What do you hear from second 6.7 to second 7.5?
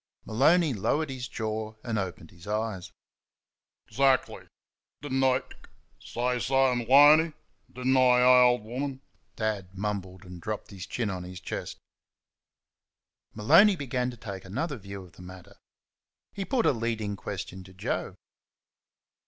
'Loney?